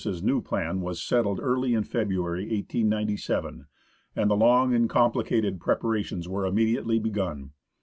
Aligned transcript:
's 0.03 0.23
new 0.23 0.41
plan 0.41 0.81
was 0.81 0.99
settled 0.99 1.39
early 1.39 1.75
in 1.75 1.83
February, 1.83 2.45
1897, 2.45 3.67
and 4.15 4.31
the 4.31 4.35
long 4.35 4.73
and 4.73 4.89
complicated 4.89 5.59
preparations 5.59 6.27
were 6.27 6.43
immediately 6.47 6.97
begun. 6.97 7.51